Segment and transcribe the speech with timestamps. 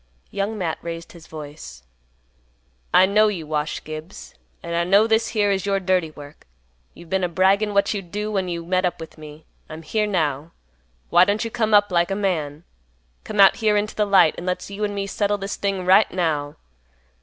[0.31, 1.83] Young Matt raised his voice,
[2.91, 6.47] "I know you, Wash Gibbs, and I know this here is your dirty work.
[6.95, 9.45] You've been a braggin' what you'd do when you met up with me.
[9.69, 10.53] I'm here now.
[11.11, 12.63] Why don't you come up like a man?
[13.23, 16.09] Come out here into the light and let's you and me settle this thing right
[16.09, 16.55] now.